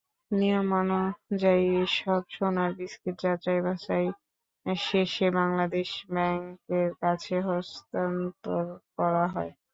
নিয়মানুযায়ী, 0.31 1.65
এসব 1.83 2.21
সোনার 2.31 2.71
বিস্কুট 2.77 3.15
যাচাই-বাছাই 3.23 4.05
শেষে 4.83 5.27
বাংলাদেশ 5.37 5.89
ব্যাংকের 6.11 6.89
কাছে 7.01 7.35
হস্তান্তর 7.47 8.63
করা 8.95 9.25
হয়। 9.33 9.51